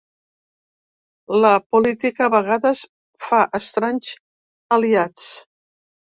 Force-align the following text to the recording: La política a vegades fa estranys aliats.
La 1.41 1.49
política 1.75 2.23
a 2.27 2.29
vegades 2.35 2.81
fa 3.25 3.41
estranys 3.59 4.09
aliats. 4.79 5.27